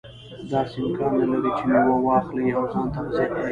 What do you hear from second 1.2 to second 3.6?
لري چې میوه واخلي او ځان تغذیه کړي.